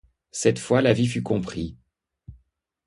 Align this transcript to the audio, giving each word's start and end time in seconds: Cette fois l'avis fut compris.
Cette 0.31 0.57
fois 0.57 0.81
l'avis 0.81 1.05
fut 1.05 1.21
compris. 1.21 1.77